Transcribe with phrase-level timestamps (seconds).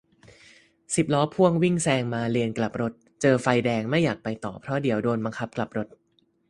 [0.95, 5.87] สิบล้อพ่วงวิ่งแซงมาเลนกลับรถ เจอไฟแดง ไม่อยากไปต่อ เพราะเดี๋ยวโดนบังคับกลับรถ